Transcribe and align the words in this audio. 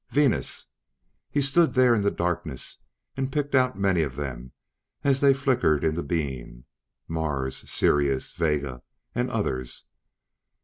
Venus. 0.09 0.69
He 1.29 1.43
stood 1.43 1.75
there 1.75 1.93
in 1.93 2.01
the 2.01 2.09
darkness 2.09 2.79
and 3.15 3.31
picked 3.31 3.53
out 3.53 3.77
many 3.77 4.01
of 4.01 4.15
them 4.15 4.51
as 5.03 5.21
they 5.21 5.31
flickered 5.31 5.83
into 5.83 6.01
being. 6.01 6.63
Mars. 7.07 7.69
Sirius, 7.71 8.31
Vega 8.31 8.81
and 9.13 9.29
others. 9.29 9.85